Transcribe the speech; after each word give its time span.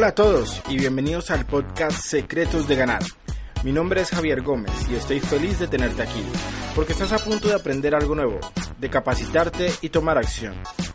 Hola 0.00 0.08
a 0.08 0.14
todos 0.14 0.62
y 0.66 0.78
bienvenidos 0.78 1.30
al 1.30 1.44
podcast 1.44 2.02
Secretos 2.02 2.66
de 2.66 2.74
Ganar. 2.74 3.02
Mi 3.64 3.70
nombre 3.70 4.00
es 4.00 4.08
Javier 4.08 4.40
Gómez 4.40 4.72
y 4.90 4.94
estoy 4.94 5.20
feliz 5.20 5.58
de 5.58 5.68
tenerte 5.68 6.00
aquí, 6.00 6.24
porque 6.74 6.92
estás 6.92 7.12
a 7.12 7.18
punto 7.18 7.48
de 7.48 7.54
aprender 7.54 7.94
algo 7.94 8.14
nuevo, 8.14 8.40
de 8.78 8.88
capacitarte 8.88 9.70
y 9.82 9.90
tomar 9.90 10.16
acción. 10.16 10.54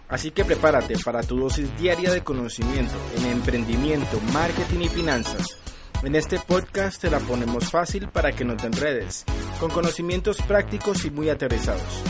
Así 0.10 0.32
que 0.32 0.44
prepárate 0.44 0.98
para 1.06 1.22
tu 1.22 1.38
dosis 1.38 1.70
diaria 1.78 2.12
de 2.12 2.24
conocimiento 2.24 2.96
en 3.16 3.28
emprendimiento, 3.28 4.20
marketing 4.34 4.80
y 4.80 4.90
finanzas. 4.90 5.56
En 6.02 6.16
este 6.16 6.40
podcast 6.40 7.00
te 7.00 7.12
la 7.12 7.20
ponemos 7.20 7.70
fácil 7.70 8.10
para 8.10 8.32
que 8.32 8.44
no 8.44 8.58
te 8.58 8.66
enredes, 8.66 9.24
con 9.60 9.70
conocimientos 9.70 10.42
prácticos 10.42 11.06
y 11.06 11.12
muy 11.12 11.30
aterrizados. 11.30 12.02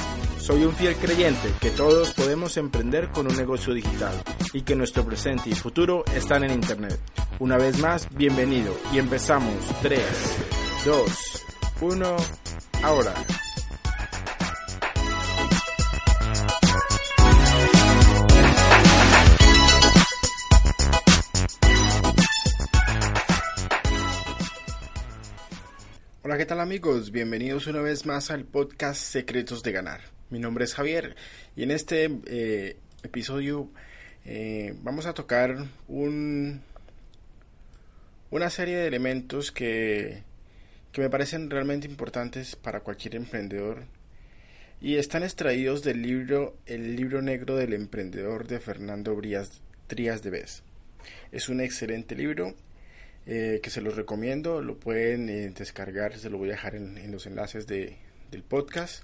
Soy 0.45 0.63
un 0.63 0.75
fiel 0.75 0.95
creyente 0.97 1.51
que 1.59 1.71
todos 1.71 2.13
podemos 2.13 2.55
emprender 2.57 3.09
con 3.09 3.25
un 3.25 3.35
negocio 3.35 3.73
digital 3.73 4.13
y 4.53 4.61
que 4.61 4.75
nuestro 4.75 5.03
presente 5.03 5.49
y 5.49 5.55
futuro 5.55 6.03
están 6.13 6.43
en 6.43 6.51
Internet. 6.51 6.99
Una 7.39 7.57
vez 7.57 7.79
más, 7.79 8.07
bienvenido 8.15 8.71
y 8.93 8.99
empezamos 8.99 9.55
3, 9.81 9.99
2, 10.85 11.43
1, 11.81 12.15
ahora. 12.83 13.15
¿Qué 26.45 26.49
tal 26.49 26.59
amigos? 26.59 27.09
Bienvenidos 27.09 27.65
una 27.65 27.81
vez 27.81 28.05
más 28.05 28.29
al 28.29 28.45
podcast 28.45 29.01
Secretos 29.01 29.63
de 29.63 29.71
Ganar. 29.71 30.01
Mi 30.29 30.37
nombre 30.37 30.63
es 30.63 30.75
Javier 30.75 31.15
y 31.55 31.63
en 31.63 31.71
este 31.71 32.19
eh, 32.27 32.77
episodio 33.01 33.71
eh, 34.25 34.75
vamos 34.83 35.07
a 35.07 35.15
tocar 35.15 35.65
un, 35.87 36.61
una 38.29 38.51
serie 38.51 38.77
de 38.77 38.85
elementos 38.85 39.51
que, 39.51 40.21
que 40.91 41.01
me 41.01 41.09
parecen 41.09 41.49
realmente 41.49 41.87
importantes 41.87 42.55
para 42.55 42.81
cualquier 42.81 43.15
emprendedor 43.15 43.85
y 44.79 44.97
están 44.97 45.23
extraídos 45.23 45.81
del 45.81 46.03
libro 46.03 46.57
El 46.67 46.95
libro 46.95 47.23
negro 47.23 47.55
del 47.55 47.73
emprendedor 47.73 48.45
de 48.45 48.59
Fernando 48.59 49.15
Brías, 49.15 49.63
de 49.87 50.29
Vez. 50.29 50.61
Es 51.31 51.49
un 51.49 51.59
excelente 51.59 52.13
libro 52.13 52.53
eh, 53.27 53.59
que 53.63 53.69
se 53.69 53.81
los 53.81 53.95
recomiendo, 53.95 54.61
lo 54.61 54.77
pueden 54.77 55.29
eh, 55.29 55.49
descargar, 55.49 56.17
se 56.17 56.29
lo 56.29 56.37
voy 56.37 56.49
a 56.49 56.53
dejar 56.53 56.75
en, 56.75 57.11
los 57.11 57.25
enlaces 57.25 57.65
de, 57.65 57.97
del 58.31 58.43
podcast. 58.43 59.03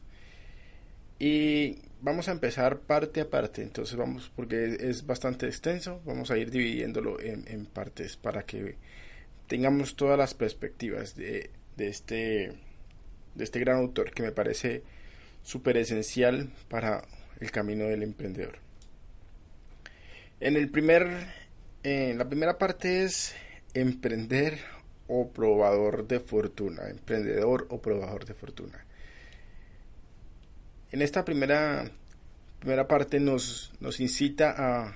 Y 1.17 1.79
vamos 2.01 2.27
a 2.27 2.31
empezar 2.31 2.79
parte 2.79 3.21
a 3.21 3.29
parte, 3.29 3.61
entonces 3.61 3.95
vamos, 3.95 4.31
porque 4.35 4.77
es 4.79 5.05
bastante 5.05 5.47
extenso, 5.47 6.01
vamos 6.05 6.31
a 6.31 6.37
ir 6.37 6.51
dividiéndolo 6.51 7.19
en, 7.19 7.47
en 7.47 7.65
partes 7.65 8.17
para 8.17 8.43
que 8.43 8.75
tengamos 9.47 9.95
todas 9.95 10.17
las 10.17 10.33
perspectivas 10.33 11.15
de, 11.15 11.49
de, 11.77 11.87
este, 11.87 12.53
de 13.35 13.43
este 13.43 13.59
gran 13.59 13.77
autor 13.77 14.11
que 14.11 14.23
me 14.23 14.31
parece 14.31 14.83
súper 15.43 15.77
esencial 15.77 16.49
para 16.69 17.03
el 17.39 17.51
camino 17.51 17.85
del 17.85 18.03
emprendedor. 18.03 18.59
En 20.39 20.55
el 20.55 20.69
primer, 20.69 21.07
en 21.83 22.17
la 22.17 22.27
primera 22.27 22.57
parte 22.57 23.03
es 23.03 23.35
emprender 23.73 24.59
o 25.07 25.29
probador 25.29 26.07
de 26.07 26.19
fortuna, 26.19 26.89
emprendedor 26.89 27.67
o 27.69 27.81
probador 27.81 28.25
de 28.25 28.33
fortuna. 28.33 28.85
En 30.91 31.01
esta 31.01 31.23
primera, 31.25 31.91
primera 32.59 32.87
parte 32.87 33.19
nos, 33.19 33.71
nos 33.79 33.99
incita 33.99 34.53
a, 34.57 34.95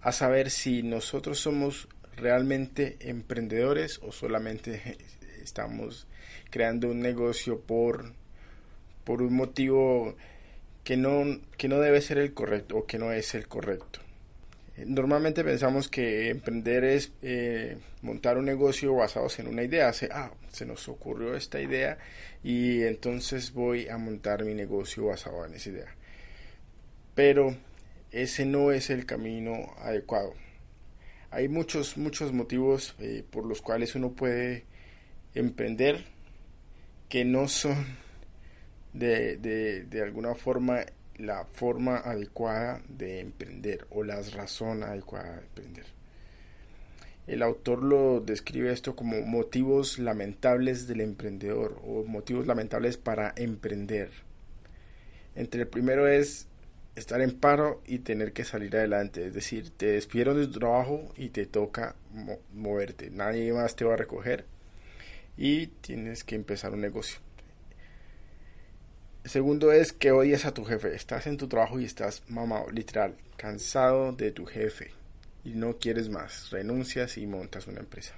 a 0.00 0.12
saber 0.12 0.50
si 0.50 0.82
nosotros 0.82 1.38
somos 1.38 1.88
realmente 2.16 2.96
emprendedores 3.00 4.00
o 4.02 4.12
solamente 4.12 4.98
estamos 5.42 6.06
creando 6.50 6.88
un 6.88 7.00
negocio 7.00 7.60
por, 7.60 8.12
por 9.04 9.22
un 9.22 9.34
motivo 9.34 10.16
que 10.84 10.96
no, 10.96 11.40
que 11.56 11.68
no 11.68 11.80
debe 11.80 12.00
ser 12.00 12.18
el 12.18 12.34
correcto 12.34 12.78
o 12.78 12.86
que 12.86 12.98
no 12.98 13.12
es 13.12 13.34
el 13.34 13.48
correcto. 13.48 14.00
Normalmente 14.76 15.44
pensamos 15.44 15.88
que 15.88 16.30
emprender 16.30 16.84
es 16.84 17.12
eh, 17.20 17.76
montar 18.00 18.38
un 18.38 18.46
negocio 18.46 18.94
basado 18.94 19.28
en 19.36 19.48
una 19.48 19.62
idea. 19.62 19.92
Se, 19.92 20.08
ah, 20.10 20.32
se 20.50 20.64
nos 20.64 20.88
ocurrió 20.88 21.36
esta 21.36 21.60
idea 21.60 21.98
y 22.42 22.82
entonces 22.82 23.52
voy 23.52 23.88
a 23.88 23.98
montar 23.98 24.44
mi 24.44 24.54
negocio 24.54 25.06
basado 25.06 25.44
en 25.44 25.54
esa 25.54 25.70
idea. 25.70 25.94
Pero 27.14 27.54
ese 28.12 28.46
no 28.46 28.72
es 28.72 28.88
el 28.88 29.04
camino 29.04 29.74
adecuado. 29.78 30.32
Hay 31.30 31.48
muchos, 31.48 31.98
muchos 31.98 32.32
motivos 32.32 32.94
eh, 32.98 33.24
por 33.30 33.44
los 33.44 33.60
cuales 33.60 33.94
uno 33.94 34.12
puede 34.12 34.64
emprender 35.34 36.04
que 37.10 37.24
no 37.26 37.46
son 37.46 37.98
de, 38.94 39.36
de, 39.36 39.84
de 39.84 40.02
alguna 40.02 40.34
forma 40.34 40.84
la 41.16 41.44
forma 41.44 41.98
adecuada 41.98 42.82
de 42.88 43.20
emprender 43.20 43.86
o 43.90 44.02
la 44.02 44.20
razón 44.22 44.82
adecuada 44.82 45.32
de 45.32 45.42
emprender. 45.42 45.86
El 47.26 47.42
autor 47.42 47.82
lo 47.82 48.20
describe 48.20 48.72
esto 48.72 48.96
como 48.96 49.20
motivos 49.22 49.98
lamentables 49.98 50.88
del 50.88 51.00
emprendedor 51.00 51.80
o 51.84 52.02
motivos 52.04 52.46
lamentables 52.46 52.96
para 52.96 53.32
emprender. 53.36 54.10
Entre 55.36 55.62
el 55.62 55.68
primero 55.68 56.08
es 56.08 56.48
estar 56.96 57.20
en 57.20 57.38
paro 57.38 57.80
y 57.86 58.00
tener 58.00 58.32
que 58.32 58.44
salir 58.44 58.76
adelante, 58.76 59.26
es 59.26 59.34
decir, 59.34 59.70
te 59.70 59.86
despidieron 59.86 60.36
de 60.36 60.46
tu 60.46 60.58
trabajo 60.58 61.12
y 61.16 61.28
te 61.28 61.46
toca 61.46 61.94
moverte, 62.52 63.10
nadie 63.10 63.52
más 63.52 63.76
te 63.76 63.84
va 63.84 63.94
a 63.94 63.96
recoger 63.96 64.44
y 65.36 65.68
tienes 65.68 66.24
que 66.24 66.34
empezar 66.34 66.72
un 66.72 66.80
negocio. 66.80 67.20
Segundo 69.24 69.70
es 69.70 69.92
que 69.92 70.10
odias 70.10 70.44
a 70.46 70.54
tu 70.54 70.64
jefe. 70.64 70.94
Estás 70.94 71.28
en 71.28 71.36
tu 71.36 71.48
trabajo 71.48 71.78
y 71.78 71.84
estás, 71.84 72.24
mamá, 72.28 72.64
literal, 72.72 73.14
cansado 73.36 74.12
de 74.12 74.32
tu 74.32 74.46
jefe 74.46 74.90
y 75.44 75.50
no 75.50 75.78
quieres 75.78 76.08
más. 76.08 76.50
Renuncias 76.50 77.16
y 77.18 77.26
montas 77.26 77.68
una 77.68 77.80
empresa. 77.80 78.14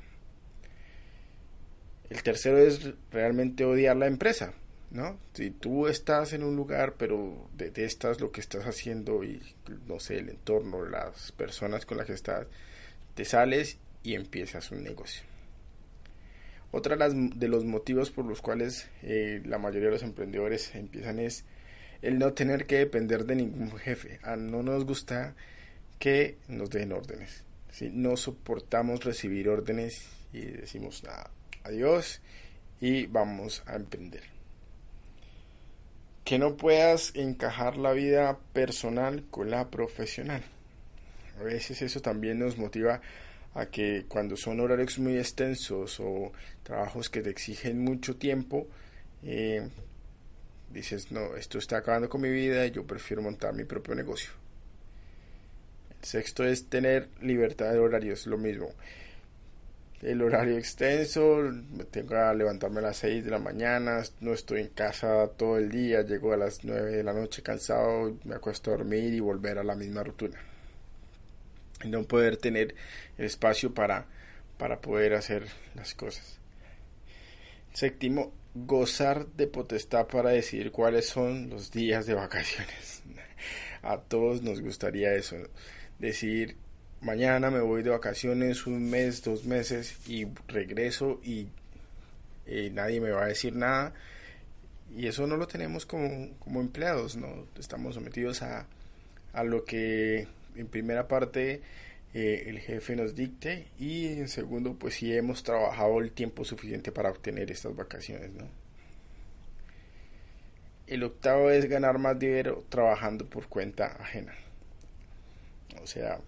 El 2.09 2.23
tercero 2.23 2.59
es 2.59 2.91
realmente 3.11 3.65
odiar 3.65 3.97
la 3.97 4.07
empresa, 4.07 4.55
¿no? 4.91 5.19
Si 5.35 5.51
tú 5.51 5.89
estás 5.89 6.33
en 6.33 6.43
un 6.43 6.57
lugar 6.57 6.95
pero 6.99 7.49
detestas 7.55 8.21
lo 8.21 8.31
que 8.31 8.41
estás 8.41 8.67
haciendo 8.67 9.25
y, 9.25 9.43
no 9.87 10.01
sé, 10.01 10.19
el 10.19 10.31
entorno, 10.31 10.85
las 10.85 11.33
personas 11.33 11.85
con 11.85 11.99
las 11.99 12.07
que 12.07 12.13
estás, 12.15 12.47
te 13.15 13.25
sales 13.25 13.79
y 14.03 14.15
empiezas 14.15 14.71
un 14.71 14.83
negocio. 14.83 15.34
Otra 16.77 16.97
de 17.09 17.47
los 17.47 17.65
motivos 17.65 18.11
por 18.11 18.25
los 18.25 18.43
cuales 18.43 18.89
eh, 19.05 19.41
la 19.45 19.59
mayoría 19.59 19.87
de 19.87 19.93
los 19.93 20.03
emprendedores 20.03 20.75
empiezan 20.75 21.21
es 21.21 21.45
el 22.03 22.19
no 22.19 22.33
tener 22.33 22.67
que 22.67 22.79
depender 22.79 23.27
de 23.27 23.37
ningún 23.37 23.71
jefe. 23.77 24.19
A 24.25 24.35
no 24.35 24.65
nos 24.65 24.85
gusta 24.85 25.37
que 26.01 26.37
nos 26.49 26.71
den 26.71 26.91
órdenes. 26.91 27.45
No 27.93 28.17
soportamos 28.17 29.05
recibir 29.05 29.49
órdenes 29.49 30.09
y 30.33 30.41
decimos 30.41 31.05
nada, 31.05 31.31
adiós 31.63 32.21
y 32.81 33.07
vamos 33.07 33.63
a 33.67 33.77
emprender. 33.77 34.25
Que 36.25 36.41
no 36.41 36.57
puedas 36.57 37.15
encajar 37.15 37.77
la 37.77 37.93
vida 37.93 38.37
personal 38.53 39.23
con 39.31 39.49
la 39.49 39.71
profesional. 39.71 40.43
A 41.39 41.45
veces 41.45 41.83
eso 41.83 42.01
también 42.01 42.41
nos 42.41 42.59
motiva 42.59 43.01
a 43.55 43.67
que 43.67 44.05
cuando 44.09 44.37
son 44.37 44.61
horarios 44.61 44.99
muy 44.99 45.17
extensos 45.17 46.01
o 46.01 46.33
trabajos 46.63 47.09
que 47.09 47.23
te 47.23 47.31
exigen 47.31 47.83
mucho 47.83 48.17
tiempo, 48.17 48.67
eh, 49.23 49.69
dices, 50.71 51.13
no, 51.13 51.37
esto 51.37 51.59
está 51.59 51.79
acabando 51.79 52.09
con 52.09 52.21
mi 52.21 52.31
vida, 52.31 52.67
y 52.67 52.73
yo 52.73 52.85
prefiero 52.85 53.23
montar 53.23 53.55
mi 53.55 53.65
propio 53.65 53.95
negocio. 53.95 54.31
El 56.01 56.07
sexto 56.07 56.45
es 56.45 56.67
tener 56.67 57.09
libertad 57.23 57.73
de 57.73 57.79
horario, 57.79 58.13
es 58.13 58.27
lo 58.27 58.39
mismo. 58.39 58.71
El 60.03 60.21
horario 60.21 60.59
extenso, 60.59 61.39
tengo 61.91 62.09
que 62.09 62.35
levantarme 62.37 62.81
a 62.81 62.83
las 62.83 62.99
6 62.99 63.25
de 63.25 63.31
la 63.31 63.39
mañana, 63.39 64.03
no 64.21 64.35
estoy 64.35 64.63
en 64.63 64.69
casa 64.69 65.29
todo 65.37 65.57
el 65.57 65.71
día, 65.71 66.03
llego 66.03 66.33
a 66.33 66.37
las 66.37 66.65
9 66.65 66.91
de 66.91 67.05
la 67.05 67.13
noche 67.15 67.43
cansado, 67.43 68.19
me 68.25 68.35
acuesto 68.35 68.71
a 68.71 68.77
dormir 68.77 69.15
y 69.15 69.21
volver 69.21 69.59
a 69.59 69.65
la 69.65 69.77
misma 69.77 70.03
rutina 70.03 70.39
no 71.89 72.05
poder 72.05 72.37
tener 72.37 72.75
el 73.19 73.25
espacio 73.27 73.75
para, 73.75 74.07
para 74.59 74.81
poder 74.81 75.15
hacer 75.15 75.47
las 75.75 75.95
cosas. 75.95 76.39
Séptimo, 77.73 78.33
gozar 78.55 79.27
de 79.27 79.47
potestad 79.47 80.07
para 80.07 80.31
decidir 80.31 80.71
cuáles 80.71 81.07
son 81.07 81.51
los 81.51 81.71
días 81.71 82.07
de 82.07 82.15
vacaciones. 82.15 83.03
A 83.83 83.99
todos 83.99 84.43
nos 84.43 84.61
gustaría 84.61 85.15
eso, 85.15 85.37
decir 85.99 86.57
mañana 87.05 87.51
me 87.51 87.61
voy 87.61 87.83
de 87.83 87.91
vacaciones 87.91 88.67
un 88.67 88.89
mes, 88.89 89.23
dos 89.23 89.45
meses 89.45 89.99
y 90.09 90.27
regreso 90.49 91.21
y 91.23 91.49
eh, 92.47 92.71
nadie 92.73 93.01
me 93.01 93.11
va 93.11 93.25
a 93.25 93.29
decir 93.29 93.55
nada. 93.55 93.93
Y 94.97 95.07
eso 95.07 95.27
no 95.27 95.37
lo 95.37 95.47
tenemos 95.47 95.87
como, 95.87 96.31
como 96.39 96.61
empleados, 96.61 97.17
¿no? 97.17 97.47
Estamos 97.59 97.95
sometidos 97.95 98.43
a, 98.43 98.67
a 99.33 99.45
lo 99.45 99.65
que 99.65 100.27
en 100.57 100.67
primera 100.69 101.09
parte 101.09 101.63
eh, 102.15 102.45
el 102.47 102.61
jefe 102.61 102.97
nos 102.97 103.15
dicte 103.15 103.67
y 103.79 104.07
en 104.07 104.29
segundo 104.29 104.75
pues 104.75 104.95
si 104.95 105.15
hemos 105.15 105.43
trabajado 105.43 106.01
el 106.01 106.13
tiempo 106.13 106.45
suficiente 106.45 106.93
para 106.93 107.11
obtener 107.11 107.51
estas 107.51 107.75
vacaciones 107.75 108.33
¿no? 108.33 108.49
el 110.87 111.03
octavo 111.03 111.51
es 111.51 111.67
ganar 111.67 111.99
más 111.99 112.19
dinero 112.19 112.65
trabajando 112.69 113.27
por 113.27 113.49
cuenta 113.49 113.87
ajena. 114.01 114.35
O 115.83 115.87
sea 115.87 116.21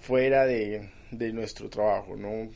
fuera 0.00 0.46
de, 0.46 0.90
de 1.12 1.32
nuestro 1.32 1.70
trabajo 1.70 2.16
no 2.16 2.50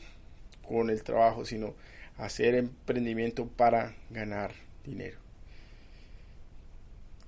con 0.67 0.89
el 0.89 1.01
trabajo 1.03 1.45
sino 1.45 1.75
hacer 2.17 2.55
emprendimiento 2.55 3.47
para 3.47 3.95
ganar 4.09 4.51
dinero. 4.85 5.17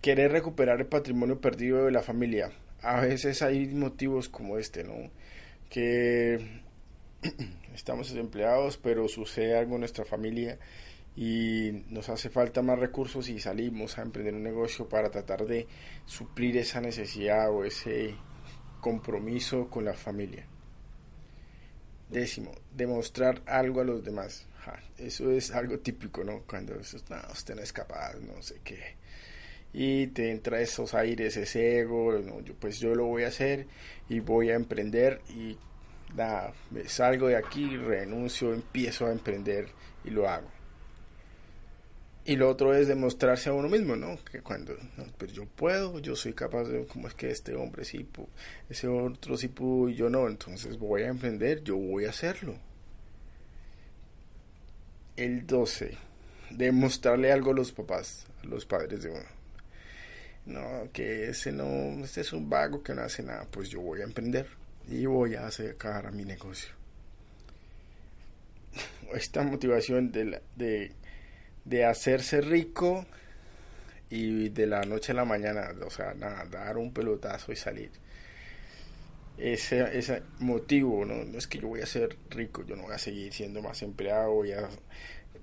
Querer 0.02 0.32
recuperar 0.32 0.80
el 0.80 0.88
patrimonio 0.88 1.42
perdido 1.42 1.86
de 1.86 1.92
la 1.92 2.02
familia 2.02 2.52
a 2.82 3.02
veces 3.02 3.42
hay 3.42 3.68
motivos 3.68 4.30
como 4.30 4.58
este, 4.58 4.84
¿no? 4.84 5.10
Que 5.70 6.62
estamos 7.74 8.10
desempleados, 8.10 8.78
pero 8.78 9.08
sucede 9.08 9.58
algo 9.58 9.76
en 9.76 9.82
nuestra 9.82 10.06
familia 10.06 10.58
y 11.16 11.84
nos 11.90 12.10
hace 12.10 12.30
falta 12.30 12.62
más 12.62 12.80
recursos 12.80 13.28
y 13.30 13.40
salimos 13.40 13.98
a 13.98 14.04
emprender 14.04 14.34
un 14.34 14.44
negocio 14.44 14.88
para 14.88 15.10
tratar 15.10 15.46
de 15.46 15.68
suplir 16.06 16.58
esa 16.58 16.80
necesidad 16.82 17.52
o 17.52 17.66
ese 17.66 18.16
compromiso 18.80 19.70
con 19.70 19.86
la 19.86 19.94
familia. 19.94 20.46
Décimo, 22.10 22.52
demostrar 22.74 23.42
algo 23.46 23.82
a 23.82 23.84
los 23.84 24.04
demás. 24.04 24.48
eso 24.98 25.32
es 25.32 25.52
algo 25.52 25.80
típico, 25.80 26.24
¿no? 26.24 26.44
Cuando 26.48 26.76
no, 26.76 26.82
usted 27.32 27.56
no 27.56 27.62
es 27.62 27.74
capaz, 27.74 28.16
no 28.20 28.42
sé 28.42 28.62
qué 28.64 29.00
y 29.74 30.08
te 30.08 30.32
entra 30.32 30.62
esos 30.62 30.94
aires, 30.94 31.38
ese 31.38 31.80
ego, 31.80 32.14
pues 32.60 32.80
yo 32.80 32.96
lo 32.96 33.06
voy 33.06 33.24
a 33.24 33.28
hacer 33.28 33.68
y 34.08 34.20
voy 34.20 34.50
a 34.50 34.56
emprender 34.56 35.22
y 35.30 35.58
nada, 36.16 36.54
me 36.72 36.88
salgo 36.88 37.28
de 37.28 37.36
aquí, 37.36 37.78
renuncio, 37.78 38.54
empiezo 38.54 39.06
a 39.06 39.12
emprender 39.12 39.70
y 40.04 40.10
lo 40.10 40.28
hago. 40.28 40.50
Y 42.26 42.36
lo 42.36 42.50
otro 42.50 42.76
es 42.76 42.88
demostrarse 42.88 43.50
a 43.50 43.54
uno 43.54 43.70
mismo, 43.70 43.96
¿no? 43.96 44.18
Que 44.24 44.42
cuando, 44.42 44.76
pues 45.18 45.32
yo 45.34 45.46
puedo, 45.46 46.00
yo 46.00 46.16
soy 46.16 46.34
capaz 46.34 46.66
de, 46.66 46.86
como 46.86 47.08
es 47.08 47.16
que 47.16 47.32
este 47.32 47.56
hombre 47.56 47.86
sí 47.86 48.08
ese 48.70 48.88
otro 48.88 49.38
sí 49.38 49.48
pudo 49.48 49.90
y 49.90 49.96
yo 49.96 50.10
no, 50.10 50.28
entonces 50.28 50.78
voy 50.78 51.04
a 51.04 51.08
emprender, 51.08 51.64
yo 51.64 51.78
voy 51.78 52.06
a 52.06 52.10
hacerlo. 52.10 52.56
El 55.16 55.46
12, 55.46 55.98
demostrarle 56.52 57.32
algo 57.32 57.52
a 57.52 57.56
los 57.56 57.72
papás, 57.72 58.26
a 58.44 58.48
los 58.48 58.66
padres 58.66 59.04
de 59.04 59.10
uno 59.10 59.39
no, 60.46 60.90
que 60.94 61.30
ese 61.30 61.52
no, 61.52 62.04
este 62.04 62.22
es 62.22 62.34
un 62.34 62.50
vago 62.50 62.84
que 62.84 62.94
no 62.94 63.02
hace 63.02 63.24
nada, 63.24 63.46
pues 63.52 63.70
yo 63.70 63.82
voy 63.82 64.02
a 64.02 64.04
emprender 64.04 64.48
y 64.88 65.06
voy 65.06 65.36
a 65.36 65.48
acercar 65.48 66.08
a 66.08 66.12
mi 66.12 66.26
negocio. 66.26 66.74
Esta 69.14 69.44
motivación 69.44 70.12
de, 70.12 70.42
de, 70.56 70.92
de 71.66 71.86
hacerse 71.86 72.42
rico 72.42 73.06
y 74.10 74.50
de 74.50 74.66
la 74.66 74.84
noche 74.84 75.12
a 75.12 75.16
la 75.16 75.26
mañana, 75.26 75.72
o 75.86 75.90
sea, 75.90 76.14
nada, 76.16 76.46
dar 76.46 76.78
un 76.78 76.92
pelotazo 76.92 77.52
y 77.52 77.56
salir. 77.56 77.92
Ese, 79.38 79.98
ese 79.98 80.24
motivo, 80.40 81.06
¿no? 81.06 81.24
no 81.24 81.38
es 81.38 81.48
que 81.48 81.60
yo 81.60 81.68
voy 81.70 81.82
a 81.82 81.86
ser 81.86 82.18
rico, 82.30 82.66
yo 82.66 82.76
no 82.76 82.84
voy 82.84 82.94
a 82.94 82.98
seguir 82.98 83.32
siendo 83.32 83.62
más 83.62 83.82
empleado, 83.84 84.34
voy 84.34 84.52
a 84.52 84.68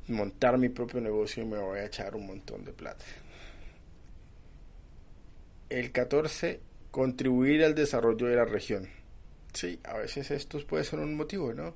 montar 0.08 0.58
mi 0.58 0.68
propio 0.68 1.00
negocio 1.00 1.42
y 1.42 1.46
me 1.46 1.58
voy 1.58 1.78
a 1.78 1.86
echar 1.86 2.14
un 2.14 2.26
montón 2.26 2.64
de 2.64 2.72
plata. 2.72 3.04
El 5.68 5.90
14, 5.90 6.60
contribuir 6.92 7.64
al 7.64 7.74
desarrollo 7.74 8.26
de 8.26 8.36
la 8.36 8.44
región. 8.44 8.88
Sí, 9.52 9.80
a 9.82 9.96
veces 9.98 10.30
esto 10.30 10.64
puede 10.64 10.84
ser 10.84 11.00
un 11.00 11.16
motivo, 11.16 11.52
¿no? 11.54 11.74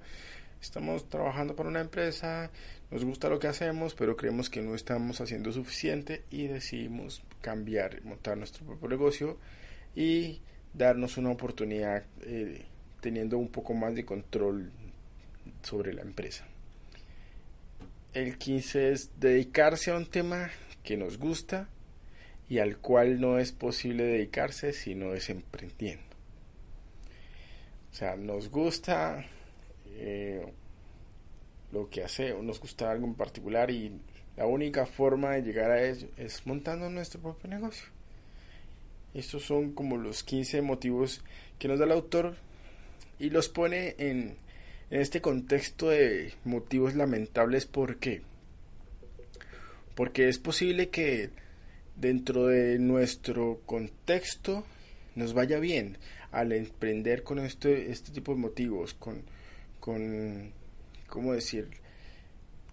Estamos 0.63 1.09
trabajando 1.09 1.57
para 1.57 1.71
una 1.71 1.81
empresa, 1.81 2.51
nos 2.91 3.05
gusta 3.05 3.29
lo 3.29 3.41
que 3.41 3.49
hacemos, 3.49 3.95
pero 3.95 4.17
creemos 4.17 4.49
que 4.49 4.63
no 4.63 4.75
estamos 4.75 5.21
haciendo 5.21 5.51
suficiente 5.53 6.23
y 6.31 6.47
decidimos 6.47 7.23
cambiar, 7.41 8.03
montar 8.05 8.37
nuestro 8.37 8.65
propio 8.65 8.89
negocio 8.89 9.39
y 9.97 10.41
darnos 10.73 11.17
una 11.17 11.31
oportunidad 11.31 12.05
eh, 12.23 12.65
teniendo 13.01 13.39
un 13.39 13.49
poco 13.49 13.75
más 13.75 13.95
de 13.95 14.05
control 14.05 14.71
sobre 15.63 15.95
la 15.95 16.03
empresa. 16.03 16.47
El 18.13 18.39
15 18.39 18.93
es 18.93 19.11
dedicarse 19.19 19.91
a 19.91 19.97
un 19.97 20.07
tema 20.07 20.51
que 20.85 20.97
nos 20.97 21.19
gusta 21.19 21.69
y 22.51 22.59
al 22.59 22.79
cual 22.79 23.21
no 23.21 23.39
es 23.39 23.53
posible 23.53 24.03
dedicarse 24.03 24.73
si 24.73 24.97
no 24.97 25.15
es 25.15 25.31
emprendiendo. 25.31 26.03
O 27.93 27.95
sea, 27.95 28.17
nos 28.17 28.51
gusta 28.51 29.25
eh, 29.87 30.45
lo 31.71 31.89
que 31.89 32.03
hace, 32.03 32.35
nos 32.43 32.59
gusta 32.59 32.91
algo 32.91 33.07
en 33.07 33.15
particular 33.15 33.71
y 33.71 33.93
la 34.37 34.47
única 34.47 34.85
forma 34.85 35.31
de 35.31 35.43
llegar 35.43 35.71
a 35.71 35.81
ello 35.81 36.09
es 36.17 36.45
montando 36.45 36.91
nuestro 36.91 37.21
propio 37.21 37.49
negocio. 37.49 37.87
Estos 39.15 39.45
son 39.45 39.73
como 39.73 39.97
los 39.97 40.25
15 40.25 40.61
motivos 40.61 41.23
que 41.61 41.69
nos 41.69 41.79
da 41.79 41.85
el 41.85 41.93
autor 41.93 42.35
y 43.21 43.31
los 43.31 43.49
pone 43.49 43.95
en, 43.99 44.37
en 44.91 45.01
este 45.01 45.21
contexto 45.21 45.91
de 45.91 46.33
motivos 46.45 46.97
lamentables. 46.97 47.67
¿Por 47.67 47.99
qué? 47.99 48.23
Porque 49.95 50.29
es 50.29 50.39
posible 50.39 50.89
que 50.89 51.31
dentro 52.01 52.47
de 52.47 52.79
nuestro 52.79 53.61
contexto 53.67 54.65
nos 55.15 55.35
vaya 55.35 55.59
bien 55.59 55.99
al 56.31 56.53
emprender 56.53 57.23
con 57.23 57.39
este, 57.41 57.91
este 57.91 58.13
tipo 58.13 58.33
de 58.33 58.41
motivos, 58.41 58.95
con, 58.95 59.23
con, 59.81 60.53
¿cómo 61.09 61.35
decir? 61.35 61.69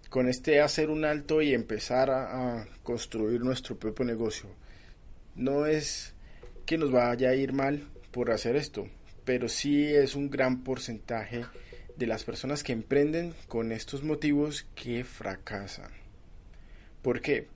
Con 0.08 0.28
este 0.28 0.60
hacer 0.60 0.88
un 0.88 1.04
alto 1.04 1.42
y 1.42 1.52
empezar 1.52 2.10
a, 2.10 2.66
construir 2.82 3.42
nuestro 3.42 3.76
propio 3.76 4.06
negocio. 4.06 4.48
No 5.34 5.66
es 5.66 6.14
que 6.64 6.78
nos 6.78 6.90
vaya 6.90 7.30
a 7.30 7.34
ir 7.34 7.52
mal 7.52 7.82
por 8.10 8.30
hacer 8.30 8.56
esto, 8.56 8.88
pero 9.24 9.48
sí 9.48 9.84
es 9.84 10.14
un 10.14 10.30
gran 10.30 10.64
porcentaje 10.64 11.44
de 11.96 12.06
las 12.06 12.24
personas 12.24 12.62
que 12.62 12.72
emprenden 12.72 13.34
con 13.48 13.72
estos 13.72 14.02
motivos 14.02 14.66
que 14.74 15.04
fracasan. 15.04 15.90
¿Por 17.02 17.20
qué? 17.20 17.48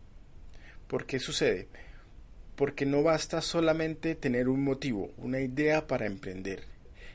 ¿Por 0.92 1.06
qué 1.06 1.20
sucede? 1.20 1.68
Porque 2.54 2.84
no 2.84 3.02
basta 3.02 3.40
solamente 3.40 4.14
tener 4.14 4.50
un 4.50 4.62
motivo, 4.62 5.10
una 5.16 5.40
idea 5.40 5.86
para 5.86 6.04
emprender. 6.04 6.64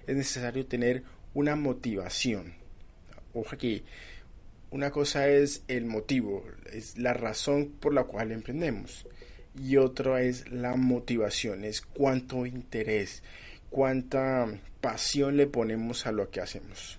Es 0.08 0.16
necesario 0.16 0.66
tener 0.66 1.04
una 1.36 1.56
motivación. 1.56 2.56
Ojo 3.36 3.54
aquí, 3.54 3.84
una 4.72 4.90
cosa 4.90 5.28
es 5.28 5.62
el 5.68 5.86
motivo, 5.86 6.44
es 6.74 6.98
la 6.98 7.14
razón 7.14 7.68
por 7.80 7.94
la 7.94 8.06
cual 8.06 8.32
emprendemos. 8.32 9.06
Y 9.56 9.78
otra 9.78 10.24
es 10.24 10.50
la 10.50 10.76
motivación, 10.76 11.64
es 11.64 11.82
cuánto 11.82 12.48
interés, 12.48 13.22
cuánta 13.70 14.60
pasión 14.82 15.38
le 15.38 15.46
ponemos 15.46 16.08
a 16.08 16.12
lo 16.12 16.32
que 16.32 16.42
hacemos. 16.42 16.98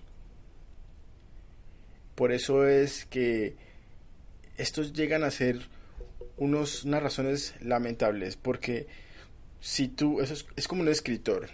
Por 2.15 2.31
eso 2.31 2.69
es 2.69 3.05
que 3.07 3.57
estos 4.57 4.93
llegan 4.93 5.25
a 5.25 5.33
ser 5.33 5.77
unos, 6.39 6.85
unas 6.85 7.03
razones 7.03 7.55
lamentables, 7.61 8.37
porque 8.37 8.87
si 9.61 9.89
tú, 9.89 10.21
eso 10.21 10.35
es, 10.57 10.69
como 10.69 10.83
un 10.83 10.89
escritor, 10.89 11.49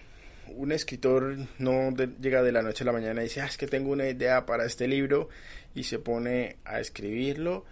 un 0.48 0.72
escritor 0.72 1.36
no 1.58 1.90
llega 2.20 2.42
de 2.42 2.52
la 2.52 2.62
noche 2.62 2.84
a 2.84 2.86
la 2.86 2.92
mañana 2.92 3.22
y 3.22 3.24
dice, 3.24 3.40
ah, 3.40 3.46
es 3.46 3.56
que 3.56 3.66
tengo 3.66 3.90
una 3.90 4.08
idea 4.08 4.46
para 4.46 4.66
este 4.66 4.86
libro 4.86 5.28
y 5.74 5.84
se 5.84 5.98
pone 5.98 6.56
a 6.64 6.80
escribirlo, 6.80 7.64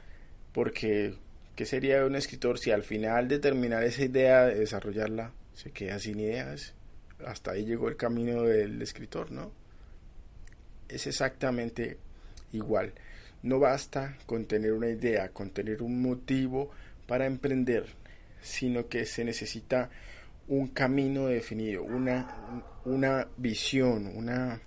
porque 0.52 1.14
¿qué 1.54 1.66
sería 1.66 2.04
un 2.04 2.16
escritor 2.16 2.59
si 2.59 2.71
al 2.71 2.83
final 2.83 3.28
de 3.28 3.38
terminar 3.38 3.85
esa 3.85 4.02
idea, 4.02 4.47
de 4.47 4.54
desarrollarla, 4.54 5.33
se 5.54 5.71
queda 5.71 5.99
sin 5.99 6.19
ideas? 6.19 6.75
Hasta 7.25 7.52
ahí 7.52 7.64
llegó 7.64 7.88
el 7.88 7.97
camino 7.97 8.42
del 8.42 8.81
escritor, 8.83 9.31
¿no? 9.31 9.52
Es 10.88 11.07
exactamente 11.07 11.99
igual. 12.52 12.92
No 13.42 13.59
basta 13.59 14.16
con 14.26 14.47
tener 14.47 14.73
una 14.73 14.88
idea, 14.88 15.28
con 15.31 15.50
tener 15.50 15.83
un 15.83 16.00
motivo 16.00 16.71
para 17.06 17.26
emprender, 17.26 17.87
sino 18.40 18.88
que 18.88 19.06
se 19.06 19.25
necesita 19.25 19.90
un 20.49 20.68
camino 20.68 21.26
definido, 21.26 21.82
una, 21.82 22.62
una 22.85 23.28
visión, 23.37 24.11
una, 24.14 24.61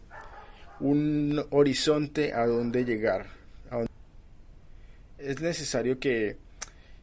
un 0.80 1.46
horizonte 1.50 2.34
a 2.34 2.46
donde 2.46 2.86
llegar. 2.86 3.28
Es 5.18 5.42
necesario 5.42 6.00
que, 6.00 6.38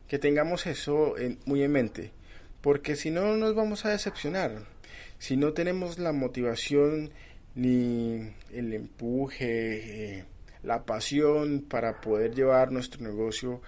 que 0.06 0.18
tengamos 0.18 0.66
eso 0.66 1.14
muy 1.44 1.62
en 1.62 1.72
mente, 1.72 2.12
porque 2.60 2.96
si 2.96 3.10
no 3.10 3.36
nos 3.36 3.54
vamos 3.54 3.84
a 3.84 3.90
decepcionar. 3.90 4.70
Si 5.18 5.36
no 5.36 5.52
tenemos 5.52 5.98
la 5.98 6.12
motivación 6.12 7.10
ni 7.54 8.32
el 8.52 8.72
empuje, 8.72 10.18
eh, 10.18 10.24
la 10.62 10.84
pasión 10.84 11.64
para 11.68 12.00
poder 12.00 12.34
llevar 12.34 12.72
nuestro 12.72 13.02
negocio 13.02 13.60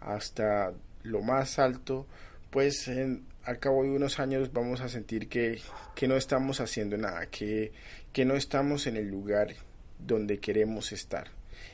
hasta 0.00 0.72
lo 1.02 1.22
más 1.22 1.58
alto, 1.58 2.06
pues 2.50 2.90
al 3.44 3.58
cabo 3.58 3.82
de 3.82 3.90
unos 3.90 4.20
años 4.20 4.52
vamos 4.52 4.80
a 4.80 4.88
sentir 4.88 5.28
que, 5.28 5.60
no 6.06 6.16
estamos 6.16 6.60
haciendo 6.60 6.96
nada, 6.96 7.26
que, 7.26 7.72
que 8.12 8.24
no 8.24 8.34
estamos 8.34 8.86
en 8.86 8.96
el 8.96 9.08
lugar 9.08 9.54
donde 9.98 10.38
queremos 10.38 10.92
estar. 10.92 11.28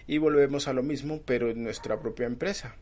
Y 0.06 0.18
volvemos 0.18 0.68
a 0.68 0.72
lo 0.72 0.82
mismo, 0.82 1.20
pero 1.24 1.50
en 1.50 1.62
nuestra 1.62 2.00
propia 2.00 2.26
empresa. 2.26 2.74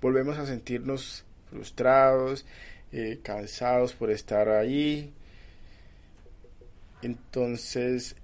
Volvemos 0.00 0.38
a 0.38 0.46
sentirnos 0.46 1.24
frustrados, 1.50 2.44
eh, 2.92 3.20
cansados 3.22 3.94
por 3.94 4.10
estar 4.10 4.48
ahí. 4.48 5.12
Entonces 7.02 8.16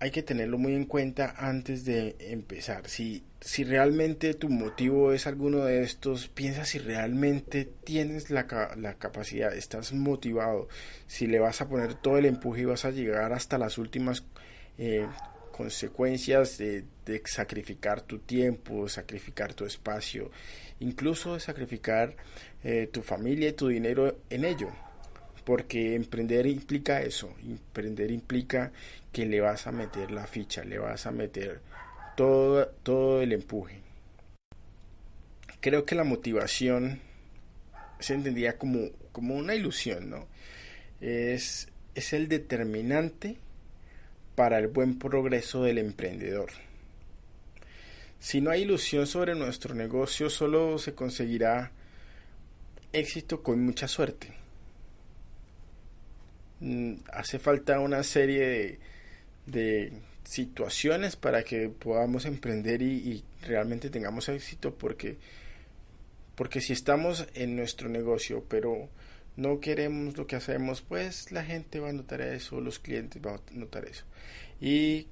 hay 0.00 0.10
que 0.10 0.22
tenerlo 0.22 0.56
muy 0.56 0.74
en 0.74 0.86
cuenta 0.86 1.34
antes 1.36 1.84
de 1.84 2.16
empezar. 2.18 2.88
Si, 2.88 3.22
si 3.40 3.64
realmente 3.64 4.32
tu 4.32 4.48
motivo 4.48 5.12
es 5.12 5.26
alguno 5.26 5.66
de 5.66 5.82
estos, 5.82 6.28
piensa 6.28 6.64
si 6.64 6.78
realmente 6.78 7.68
tienes 7.84 8.30
la, 8.30 8.46
la, 8.76 8.94
capacidad, 8.94 9.54
estás 9.54 9.92
motivado, 9.92 10.68
si 11.06 11.26
le 11.26 11.38
vas 11.38 11.60
a 11.60 11.68
poner 11.68 11.94
todo 11.94 12.16
el 12.16 12.24
empuje 12.24 12.62
y 12.62 12.64
vas 12.64 12.86
a 12.86 12.90
llegar 12.90 13.34
hasta 13.34 13.58
las 13.58 13.76
últimas 13.76 14.24
eh, 14.78 15.06
consecuencias 15.52 16.56
de, 16.56 16.84
sacrificar 17.26 18.00
tu 18.00 18.20
tiempo, 18.20 18.88
sacrificar 18.88 19.52
tu 19.52 19.66
espacio, 19.66 20.30
incluso 20.78 21.38
sacrificar 21.38 22.16
eh, 22.64 22.88
tu 22.90 23.02
familia 23.02 23.50
y 23.50 23.52
tu 23.52 23.68
dinero 23.68 24.16
en 24.30 24.46
ello 24.46 24.70
porque 25.50 25.96
emprender 25.96 26.46
implica 26.46 27.02
eso, 27.02 27.34
emprender 27.42 28.12
implica 28.12 28.70
que 29.10 29.26
le 29.26 29.40
vas 29.40 29.66
a 29.66 29.72
meter 29.72 30.12
la 30.12 30.28
ficha, 30.28 30.62
le 30.62 30.78
vas 30.78 31.06
a 31.06 31.10
meter 31.10 31.60
todo, 32.16 32.68
todo 32.84 33.20
el 33.20 33.32
empuje. 33.32 33.80
Creo 35.58 35.84
que 35.84 35.96
la 35.96 36.04
motivación 36.04 37.00
se 37.98 38.14
entendía 38.14 38.58
como, 38.58 38.90
como 39.10 39.34
una 39.34 39.56
ilusión, 39.56 40.08
¿no? 40.08 40.28
Es, 41.00 41.66
es 41.96 42.12
el 42.12 42.28
determinante 42.28 43.36
para 44.36 44.60
el 44.60 44.68
buen 44.68 45.00
progreso 45.00 45.64
del 45.64 45.78
emprendedor. 45.78 46.50
Si 48.20 48.40
no 48.40 48.52
hay 48.52 48.62
ilusión 48.62 49.08
sobre 49.08 49.34
nuestro 49.34 49.74
negocio, 49.74 50.30
solo 50.30 50.78
se 50.78 50.94
conseguirá 50.94 51.72
éxito 52.92 53.42
con 53.42 53.60
mucha 53.64 53.88
suerte. 53.88 54.39
Mm, 56.60 56.96
hace 57.12 57.38
falta 57.38 57.80
una 57.80 58.02
serie 58.02 58.78
de, 59.46 59.92
situaciones 60.24 61.16
para 61.16 61.42
que 61.42 61.70
podamos 61.70 62.26
emprender 62.26 62.82
y, 62.82 63.24
realmente 63.42 63.88
tengamos 63.90 64.28
éxito 64.28 64.74
porque 64.74 65.16
porque 66.36 66.60
si 66.60 66.74
estamos 66.74 67.26
en 67.34 67.56
nuestro 67.56 67.88
negocio 67.88 68.44
pero 68.48 68.88
no 69.36 69.60
queremos 69.60 70.16
lo 70.18 70.26
que 70.26 70.36
hacemos 70.36 70.82
pues 70.82 71.32
la 71.32 71.42
gente 71.42 71.80
va 71.80 71.88
a 71.88 71.92
notar 71.92 72.20
eso 72.20 72.60
los 72.60 72.78
clientes 72.78 73.20
van 73.22 73.36
a 73.36 73.40
notar 73.52 73.86
eso. 73.86 74.04
Y 74.60 75.06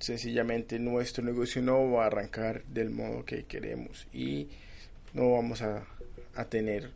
sencillamente 0.00 0.78
nuestro 0.80 1.24
negocio 1.24 1.62
no 1.62 1.90
va 1.92 2.04
a 2.04 2.06
arrancar 2.08 2.64
del 2.64 2.90
modo 2.90 3.24
que 3.24 3.44
queremos 3.44 4.06
y 4.12 4.48
no 5.14 5.32
vamos 5.32 5.62
a 5.62 5.86
tener 6.48 6.90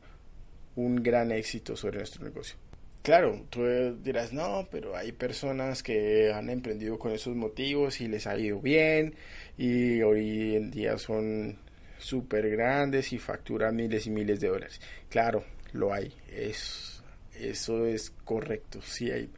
un 0.76 0.96
gran 1.02 1.30
éxito 1.32 1.76
sobre 1.76 1.98
nuestro 1.98 2.24
negocio 2.24 2.56
Claro, 3.04 3.44
tú 3.50 3.60
dirás, 4.02 4.32
no, 4.32 4.66
pero 4.70 4.96
hay 4.96 5.12
personas 5.12 5.82
que 5.82 6.32
han 6.32 6.48
emprendido 6.48 6.98
con 6.98 7.12
esos 7.12 7.36
motivos 7.36 8.00
y 8.00 8.08
les 8.08 8.26
ha 8.26 8.38
ido 8.38 8.60
bien 8.62 9.14
y 9.58 10.00
hoy 10.00 10.56
en 10.56 10.70
día 10.70 10.96
son 10.96 11.58
súper 11.98 12.48
grandes 12.48 13.12
y 13.12 13.18
facturan 13.18 13.76
miles 13.76 14.06
y 14.06 14.10
miles 14.10 14.40
de 14.40 14.48
dólares. 14.48 14.80
Claro, 15.10 15.44
lo 15.74 15.92
hay, 15.92 16.14
es, 16.32 17.02
eso 17.38 17.84
es 17.84 18.10
correcto, 18.24 18.80
sí 18.80 19.10
hay. 19.10 19.28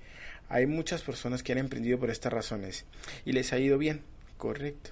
Hay 0.49 0.66
muchas 0.66 1.02
personas 1.02 1.42
que 1.42 1.50
han 1.50 1.58
emprendido 1.58 1.99
por 1.99 2.11
estas 2.11 2.32
razones 2.32 2.85
y 3.25 3.32
les 3.32 3.52
ha 3.52 3.58
ido 3.58 3.78
bien, 3.78 4.02
correcto. 4.37 4.90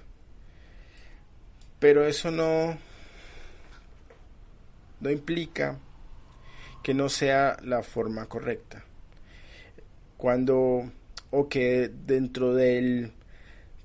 Pero 1.79 2.05
eso 2.05 2.29
no, 2.29 2.77
no 4.99 5.09
implica 5.09 5.79
que 6.85 6.93
no 6.93 7.09
sea 7.09 7.57
la 7.63 7.81
forma 7.81 8.27
correcta. 8.27 8.85
Cuando 10.17 10.91
o 11.31 11.49
que 11.49 11.89
dentro 12.05 12.53
del 12.53 13.11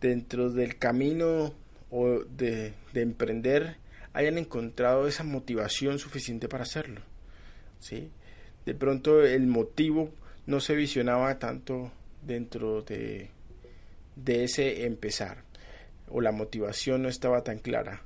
dentro 0.02 0.50
del 0.50 0.76
camino 0.76 1.54
o 1.90 2.18
de, 2.18 2.74
de 2.92 3.00
emprender 3.00 3.78
hayan 4.12 4.36
encontrado 4.36 5.08
esa 5.08 5.24
motivación 5.24 5.98
suficiente 5.98 6.46
para 6.46 6.64
hacerlo. 6.64 7.00
¿sí? 7.78 8.10
De 8.66 8.74
pronto 8.74 9.24
el 9.24 9.46
motivo 9.46 10.10
no 10.44 10.60
se 10.60 10.74
visionaba 10.74 11.38
tanto 11.38 11.90
dentro 12.20 12.82
de, 12.82 13.30
de 14.14 14.44
ese 14.44 14.84
empezar 14.84 15.38
o 16.06 16.20
la 16.20 16.32
motivación 16.32 17.00
no 17.00 17.08
estaba 17.08 17.44
tan 17.44 17.60
clara. 17.60 18.02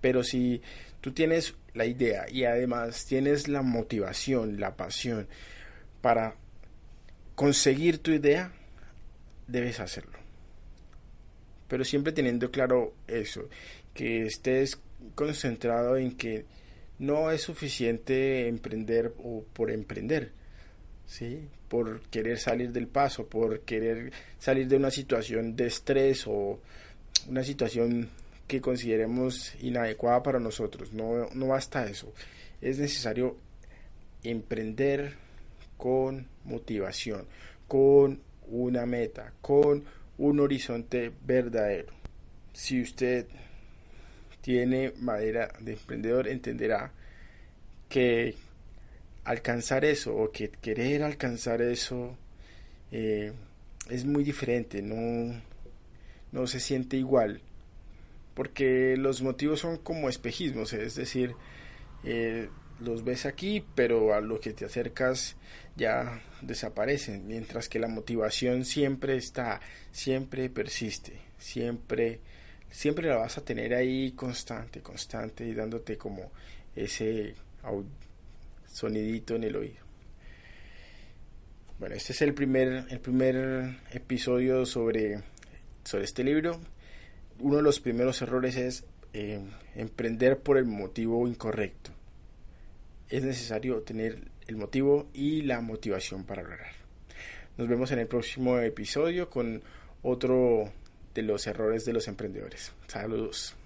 Pero 0.00 0.22
si 0.22 0.60
tú 1.00 1.12
tienes 1.12 1.54
la 1.74 1.86
idea 1.86 2.26
y 2.30 2.44
además 2.44 3.04
tienes 3.06 3.48
la 3.48 3.62
motivación, 3.62 4.60
la 4.60 4.76
pasión 4.76 5.28
para 6.00 6.36
conseguir 7.34 7.98
tu 7.98 8.10
idea, 8.12 8.52
debes 9.46 9.80
hacerlo. 9.80 10.18
Pero 11.68 11.84
siempre 11.84 12.12
teniendo 12.12 12.50
claro 12.50 12.94
eso, 13.06 13.48
que 13.92 14.26
estés 14.26 14.80
concentrado 15.14 15.96
en 15.96 16.16
que 16.16 16.44
no 16.98 17.30
es 17.30 17.42
suficiente 17.42 18.48
emprender 18.48 19.12
o 19.18 19.44
por 19.52 19.70
emprender, 19.70 20.32
¿sí? 21.06 21.48
por 21.68 22.00
querer 22.08 22.38
salir 22.38 22.72
del 22.72 22.86
paso, 22.86 23.26
por 23.26 23.60
querer 23.60 24.12
salir 24.38 24.68
de 24.68 24.76
una 24.76 24.90
situación 24.90 25.56
de 25.56 25.66
estrés 25.66 26.26
o 26.26 26.60
una 27.28 27.42
situación 27.42 28.08
que 28.46 28.60
consideremos 28.60 29.54
inadecuada 29.60 30.22
para 30.22 30.40
nosotros. 30.40 30.92
No, 30.92 31.28
no 31.34 31.48
basta 31.48 31.86
eso. 31.86 32.12
Es 32.60 32.78
necesario 32.78 33.36
emprender 34.22 35.14
con 35.76 36.26
motivación, 36.44 37.26
con 37.68 38.20
una 38.48 38.86
meta, 38.86 39.32
con 39.40 39.84
un 40.18 40.40
horizonte 40.40 41.12
verdadero. 41.24 41.92
Si 42.52 42.80
usted 42.80 43.26
tiene 44.40 44.92
madera 45.00 45.52
de 45.60 45.72
emprendedor, 45.72 46.28
entenderá 46.28 46.92
que 47.88 48.34
alcanzar 49.24 49.84
eso 49.84 50.16
o 50.16 50.30
que 50.30 50.50
querer 50.50 51.02
alcanzar 51.02 51.60
eso 51.60 52.16
eh, 52.92 53.32
es 53.90 54.04
muy 54.04 54.22
diferente, 54.22 54.82
no, 54.82 55.40
no 56.32 56.46
se 56.46 56.60
siente 56.60 56.96
igual 56.96 57.40
porque 58.36 58.98
los 58.98 59.22
motivos 59.22 59.60
son 59.60 59.78
como 59.78 60.10
espejismos, 60.10 60.74
es 60.74 60.94
decir, 60.94 61.34
eh, 62.04 62.50
los 62.80 63.02
ves 63.02 63.24
aquí, 63.24 63.64
pero 63.74 64.12
a 64.12 64.20
lo 64.20 64.38
que 64.40 64.52
te 64.52 64.66
acercas 64.66 65.36
ya 65.74 66.22
desaparecen, 66.42 67.26
mientras 67.26 67.70
que 67.70 67.78
la 67.78 67.88
motivación 67.88 68.66
siempre 68.66 69.16
está, 69.16 69.62
siempre 69.90 70.50
persiste, 70.50 71.14
siempre, 71.38 72.20
siempre 72.70 73.08
la 73.08 73.16
vas 73.16 73.38
a 73.38 73.44
tener 73.44 73.72
ahí 73.72 74.12
constante, 74.12 74.82
constante 74.82 75.46
y 75.46 75.54
dándote 75.54 75.96
como 75.96 76.30
ese 76.74 77.34
sonidito 78.66 79.34
en 79.34 79.44
el 79.44 79.56
oído. 79.56 79.86
Bueno, 81.78 81.94
este 81.94 82.12
es 82.12 82.20
el 82.20 82.34
primer, 82.34 82.84
el 82.90 83.00
primer 83.00 83.78
episodio 83.92 84.66
sobre, 84.66 85.22
sobre 85.84 86.04
este 86.04 86.22
libro 86.22 86.60
uno 87.40 87.56
de 87.56 87.62
los 87.62 87.80
primeros 87.80 88.22
errores 88.22 88.56
es 88.56 88.84
eh, 89.12 89.40
emprender 89.74 90.38
por 90.38 90.58
el 90.58 90.64
motivo 90.64 91.26
incorrecto. 91.26 91.90
Es 93.08 93.24
necesario 93.24 93.82
tener 93.82 94.30
el 94.46 94.56
motivo 94.56 95.08
y 95.12 95.42
la 95.42 95.60
motivación 95.60 96.24
para 96.24 96.42
lograr. 96.42 96.72
Nos 97.56 97.68
vemos 97.68 97.90
en 97.92 98.00
el 98.00 98.06
próximo 98.06 98.58
episodio 98.58 99.30
con 99.30 99.62
otro 100.02 100.70
de 101.14 101.22
los 101.22 101.46
errores 101.46 101.84
de 101.84 101.92
los 101.92 102.08
emprendedores. 102.08 102.72
Saludos. 102.86 103.56